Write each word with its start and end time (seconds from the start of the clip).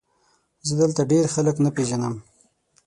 زه 0.67 0.73
دلته 0.81 1.01
ډېر 1.11 1.25
خلک 1.33 1.55
نه 1.65 1.69
پېژنم؟ 1.75 2.13